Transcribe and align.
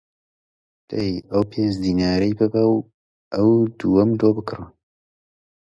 دەی 0.89 1.11
ئەو 1.31 1.43
پێنج 1.51 1.73
دینارە 1.83 2.29
بەرە 2.39 2.63
و 2.71 2.77
ئەو 3.33 3.49
دوانەم 3.79 4.11
بۆ 4.19 4.29
بکڕە! 4.35 4.63